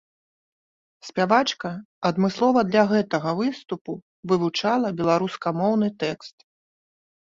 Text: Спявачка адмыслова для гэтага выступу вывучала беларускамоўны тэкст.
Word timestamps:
Спявачка 1.09 1.69
адмыслова 2.11 2.59
для 2.71 2.83
гэтага 2.95 3.29
выступу 3.43 3.91
вывучала 4.35 4.87
беларускамоўны 5.01 5.87
тэкст. 6.05 6.37